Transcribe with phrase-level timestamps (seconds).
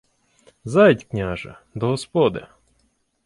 [0.63, 2.47] —Зайдь, княже, до господи.